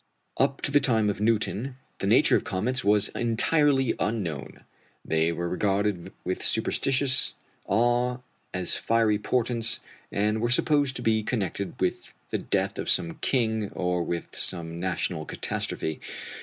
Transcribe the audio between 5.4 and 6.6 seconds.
regarded with